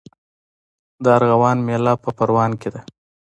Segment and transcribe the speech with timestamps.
[1.03, 2.81] د ارغوان میله په پروان کې ده.